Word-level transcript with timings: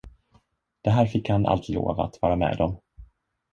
Det 0.81 0.89
här 0.89 1.05
fick 1.05 1.29
han 1.29 1.45
allt 1.45 1.69
lov 1.69 1.99
att 1.99 2.19
vara 2.21 2.35
med 2.35 2.61
om. 2.61 2.81